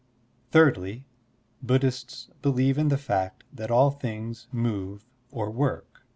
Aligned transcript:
'Thirdly, 0.51 1.05
Buddhists 1.61 2.31
believe 2.41 2.79
in 2.79 2.87
the 2.87 2.97
fact 2.97 3.43
that 3.53 3.69
all 3.69 3.91
things 3.91 4.47
move 4.51 5.05
or 5.29 5.51
work. 5.51 6.07